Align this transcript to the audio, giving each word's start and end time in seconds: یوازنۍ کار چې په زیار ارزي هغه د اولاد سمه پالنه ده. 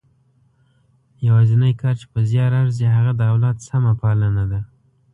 یوازنۍ 1.27 1.73
کار 1.81 1.95
چې 2.01 2.05
په 2.11 2.19
زیار 2.29 2.51
ارزي 2.61 2.85
هغه 2.95 3.11
د 3.15 3.21
اولاد 3.31 3.57
سمه 3.67 3.93
پالنه 4.01 4.45
ده. 4.51 4.61